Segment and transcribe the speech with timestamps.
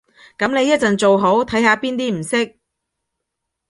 [0.35, 2.57] 噉你一陣做好，睇下邊啲唔識